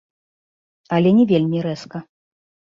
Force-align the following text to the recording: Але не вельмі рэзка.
Але 0.97 1.09
не 1.19 1.25
вельмі 1.33 1.57
рэзка. 1.67 2.03